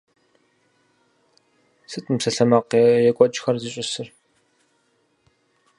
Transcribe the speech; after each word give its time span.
Сыт 1.91 2.05
мы 2.07 2.15
псалъэмакъ 2.19 2.73
екӀуэкӀхэр 3.09 3.55
зищӀысыр? 3.61 4.07